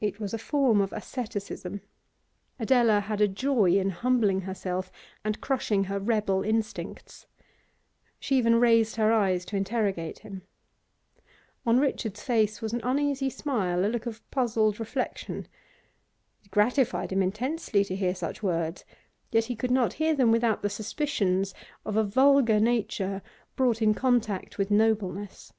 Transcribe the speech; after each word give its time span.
It 0.00 0.18
was 0.18 0.32
a 0.32 0.38
form 0.38 0.80
of 0.80 0.90
asceticism; 0.90 1.82
Adela 2.58 3.00
had 3.00 3.20
a 3.20 3.28
joy 3.28 3.72
in 3.76 3.90
humbling 3.90 4.40
herself 4.40 4.90
and 5.22 5.38
crushing 5.42 5.84
her 5.84 5.98
rebel 5.98 6.42
instincts. 6.42 7.26
She 8.18 8.36
even 8.38 8.58
raised 8.58 8.96
her 8.96 9.12
eyes 9.12 9.44
to 9.44 9.56
interrogate 9.58 10.20
him. 10.20 10.44
On 11.66 11.78
Richard's 11.78 12.22
face 12.22 12.62
was 12.62 12.72
an 12.72 12.80
uneasy 12.82 13.28
smile, 13.28 13.84
a 13.84 13.88
look 13.92 14.06
of 14.06 14.22
puzzled 14.30 14.80
reflection. 14.80 15.46
It 16.42 16.50
gratified 16.50 17.12
him 17.12 17.20
intensely 17.20 17.84
to 17.84 17.94
hear 17.96 18.14
such 18.14 18.42
words, 18.42 18.86
yet 19.30 19.44
he 19.44 19.56
could 19.56 19.70
not 19.70 19.92
hear 19.92 20.14
them 20.14 20.32
without 20.32 20.62
the 20.62 20.70
suspicions 20.70 21.52
of 21.84 21.98
a 21.98 22.02
vulgar 22.02 22.60
nature 22.60 23.20
brought 23.56 23.82
in 23.82 23.92
contact 23.92 24.56
with 24.56 24.70
nobleness. 24.70 25.52